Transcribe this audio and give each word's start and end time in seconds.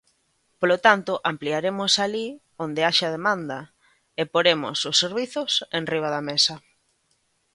Polo 0.59 0.77
tanto, 0.87 1.11
ampliaremos 1.31 1.93
alí 2.05 2.27
onde 2.65 2.81
haxa 2.87 3.13
demanda 3.17 3.59
e 4.21 4.23
poremos 4.33 4.77
os 4.89 4.99
servizos 5.03 5.51
enriba 5.79 6.09
da 6.15 6.21
mesa. 6.29 6.55